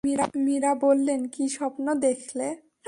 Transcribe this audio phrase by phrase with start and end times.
[0.37, 2.47] মীরা বললেন, কী স্বপ্ন দেখলে?